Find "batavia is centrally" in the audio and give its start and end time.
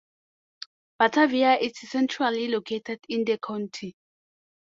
0.97-2.47